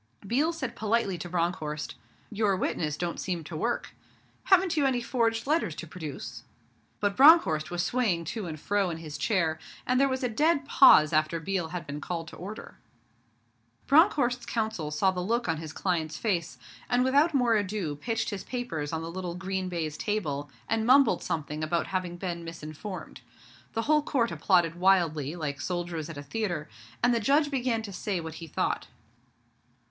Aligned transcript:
Biel 0.25 0.51
said 0.51 0.75
politely 0.75 1.15
to 1.19 1.29
Bronckhorst, 1.29 1.93
'Your 2.31 2.55
witnesses 2.57 2.97
don't 2.97 3.19
seem 3.19 3.43
to 3.43 3.55
work. 3.55 3.93
Haven't 4.45 4.75
you 4.75 4.87
any 4.87 4.99
forged 4.99 5.45
letters 5.45 5.75
to 5.75 5.85
produce?' 5.85 6.41
But 6.99 7.15
Bronckhorst 7.15 7.69
was 7.69 7.83
swaying 7.85 8.25
to 8.33 8.47
and 8.47 8.59
fro 8.59 8.89
in 8.89 8.97
his 8.97 9.15
chair, 9.15 9.59
and 9.85 9.99
there 10.01 10.09
was 10.09 10.23
a 10.23 10.27
dead 10.27 10.65
pause 10.65 11.13
after 11.13 11.39
Biel 11.39 11.67
had 11.67 11.85
been 11.85 12.01
called 12.01 12.29
to 12.29 12.35
order. 12.35 12.79
Bronckhorst's 13.85 14.47
Counsel 14.47 14.89
saw 14.89 15.11
the 15.11 15.19
look 15.21 15.47
on 15.47 15.57
his 15.57 15.71
client's 15.71 16.17
face, 16.17 16.57
and 16.89 17.03
without 17.03 17.35
more 17.35 17.53
ado 17.55 17.95
pitched 17.95 18.31
his 18.31 18.43
papers 18.43 18.91
on 18.91 19.03
the 19.03 19.11
little 19.11 19.35
green 19.35 19.69
baize 19.69 19.97
table, 19.97 20.49
and 20.67 20.83
mumbled 20.83 21.21
something 21.21 21.63
about 21.63 21.85
having 21.93 22.17
been 22.17 22.43
misinformed. 22.43 23.21
The 23.73 23.83
whole 23.83 24.01
Court 24.01 24.31
applauded 24.31 24.73
wildly, 24.79 25.35
like 25.35 25.61
soldiers 25.61 26.09
at 26.09 26.17
a 26.17 26.23
theatre, 26.23 26.67
and 27.03 27.13
the 27.13 27.19
Judge 27.19 27.51
began 27.51 27.83
to 27.83 27.93
say 27.93 28.19
what 28.19 28.33
he 28.41 28.47
thought. 28.47 28.87